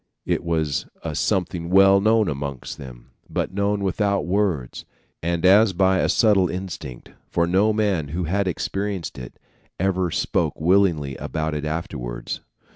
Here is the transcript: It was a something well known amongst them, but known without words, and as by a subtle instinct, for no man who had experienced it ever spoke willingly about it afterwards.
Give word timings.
It 0.25 0.43
was 0.43 0.87
a 1.03 1.13
something 1.13 1.69
well 1.69 2.01
known 2.01 2.27
amongst 2.27 2.79
them, 2.79 3.11
but 3.29 3.53
known 3.53 3.83
without 3.83 4.25
words, 4.25 4.83
and 5.21 5.45
as 5.45 5.73
by 5.73 5.99
a 5.99 6.09
subtle 6.09 6.49
instinct, 6.49 7.11
for 7.29 7.45
no 7.45 7.71
man 7.71 8.07
who 8.07 8.23
had 8.23 8.47
experienced 8.47 9.19
it 9.19 9.37
ever 9.79 10.09
spoke 10.09 10.59
willingly 10.59 11.15
about 11.17 11.53
it 11.53 11.65
afterwards. 11.65 12.39